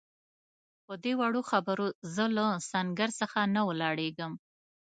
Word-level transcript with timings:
پدې 0.85 1.13
وړو 1.19 1.41
خبرو 1.51 1.87
زه 2.15 2.25
له 2.35 2.45
سنګر 2.71 3.09
څخه 3.19 3.39
نه 3.55 3.61
ولاړېږم. 3.69 4.33